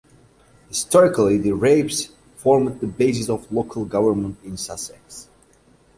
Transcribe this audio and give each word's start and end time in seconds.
Historically 0.69 1.37
the 1.37 1.51
rapes 1.51 2.05
formed 2.35 2.79
the 2.79 2.87
basis 2.87 3.29
of 3.29 3.51
local 3.51 3.85
government 3.85 4.35
in 4.43 4.57
Sussex. 4.57 5.29